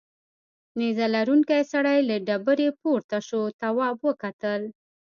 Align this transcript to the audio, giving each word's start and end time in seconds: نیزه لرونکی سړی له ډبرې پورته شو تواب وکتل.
نیزه 0.79 1.05
لرونکی 1.15 1.61
سړی 1.71 1.97
له 2.09 2.15
ډبرې 2.27 2.69
پورته 2.81 3.17
شو 3.27 3.41
تواب 3.61 3.97
وکتل. 4.09 4.61